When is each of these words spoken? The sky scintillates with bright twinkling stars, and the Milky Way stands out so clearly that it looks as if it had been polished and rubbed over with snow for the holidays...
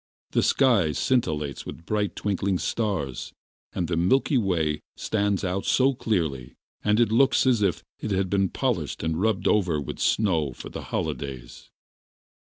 The 0.31 0.41
sky 0.41 0.93
scintillates 0.93 1.63
with 1.63 1.85
bright 1.85 2.15
twinkling 2.15 2.57
stars, 2.57 3.33
and 3.71 3.87
the 3.87 3.95
Milky 3.95 4.35
Way 4.39 4.79
stands 4.97 5.43
out 5.43 5.63
so 5.63 5.93
clearly 5.93 6.55
that 6.81 6.99
it 6.99 7.11
looks 7.11 7.45
as 7.45 7.61
if 7.61 7.83
it 7.99 8.09
had 8.09 8.27
been 8.27 8.49
polished 8.49 9.03
and 9.03 9.21
rubbed 9.21 9.47
over 9.47 9.79
with 9.79 9.99
snow 9.99 10.53
for 10.53 10.69
the 10.69 10.85
holidays... 10.85 11.69